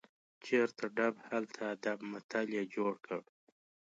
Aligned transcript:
چیرته 0.45 0.85
ډب، 0.97 1.15
هلته 1.29 1.61
ادب 1.73 1.99
متل 2.11 2.47
یې 2.57 2.63
جوړ 2.75 2.93
کړ. 3.05 3.21